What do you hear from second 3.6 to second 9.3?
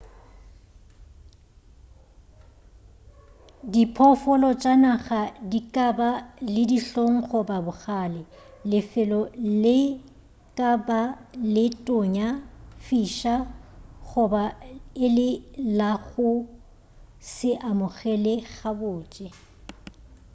diphoofolo tša naga di ka ba le dihlong goba bogale lefelo